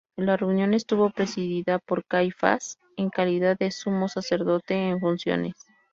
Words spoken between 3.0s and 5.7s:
calidad de Sumo Sacerdote en funciones.